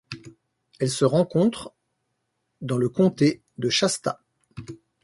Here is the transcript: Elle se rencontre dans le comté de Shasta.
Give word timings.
Elle 0.79 0.89
se 0.89 1.05
rencontre 1.05 1.75
dans 2.61 2.79
le 2.79 2.89
comté 2.89 3.43
de 3.59 3.69
Shasta. 3.69 4.19